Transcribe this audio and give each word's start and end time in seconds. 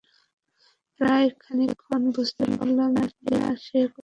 প্রথম 0.99 1.31
খানিকক্ষণ 1.41 2.01
বুঝতেই 2.15 2.51
পারল 2.57 2.79
না, 2.95 3.03
সে 3.07 3.17
কোথায় 3.17 3.45
আছে। 3.53 3.77